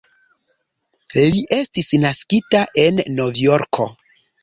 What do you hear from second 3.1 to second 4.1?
Novjorko.